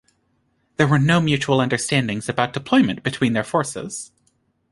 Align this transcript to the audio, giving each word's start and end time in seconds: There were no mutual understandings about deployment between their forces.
There 0.77 0.87
were 0.87 0.97
no 0.97 1.21
mutual 1.21 1.61
understandings 1.61 2.27
about 2.27 2.53
deployment 2.53 3.03
between 3.03 3.33
their 3.33 3.43
forces. 3.43 4.11